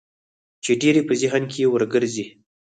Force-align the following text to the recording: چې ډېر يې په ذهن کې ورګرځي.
چې 0.63 0.71
ډېر 0.81 0.95
يې 0.99 1.03
په 1.09 1.13
ذهن 1.21 1.43
کې 1.51 1.71
ورګرځي. 1.73 2.25